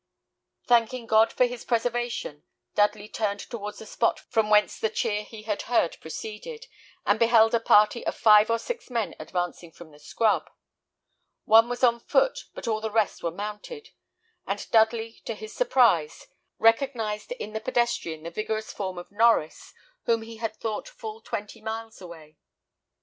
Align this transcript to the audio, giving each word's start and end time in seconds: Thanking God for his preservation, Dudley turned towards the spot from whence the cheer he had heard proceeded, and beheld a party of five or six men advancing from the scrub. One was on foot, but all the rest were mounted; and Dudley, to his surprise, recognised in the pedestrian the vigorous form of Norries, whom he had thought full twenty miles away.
Thanking 0.65 1.05
God 1.05 1.31
for 1.31 1.45
his 1.45 1.63
preservation, 1.63 2.43
Dudley 2.73 3.07
turned 3.07 3.39
towards 3.39 3.77
the 3.77 3.85
spot 3.85 4.19
from 4.19 4.49
whence 4.49 4.79
the 4.79 4.89
cheer 4.89 5.21
he 5.21 5.43
had 5.43 5.61
heard 5.69 5.95
proceeded, 6.01 6.65
and 7.05 7.19
beheld 7.19 7.53
a 7.53 7.59
party 7.59 8.03
of 8.07 8.15
five 8.15 8.49
or 8.49 8.57
six 8.57 8.89
men 8.89 9.13
advancing 9.19 9.71
from 9.71 9.91
the 9.91 9.99
scrub. 9.99 10.49
One 11.45 11.69
was 11.69 11.83
on 11.83 11.99
foot, 11.99 12.45
but 12.55 12.67
all 12.67 12.81
the 12.81 12.89
rest 12.89 13.21
were 13.21 13.29
mounted; 13.29 13.89
and 14.47 14.67
Dudley, 14.71 15.21
to 15.25 15.35
his 15.35 15.53
surprise, 15.53 16.25
recognised 16.57 17.33
in 17.33 17.53
the 17.53 17.61
pedestrian 17.61 18.23
the 18.23 18.31
vigorous 18.31 18.73
form 18.73 18.97
of 18.97 19.09
Norries, 19.11 19.71
whom 20.05 20.23
he 20.23 20.37
had 20.37 20.55
thought 20.55 20.87
full 20.89 21.21
twenty 21.21 21.61
miles 21.61 22.01
away. 22.01 22.39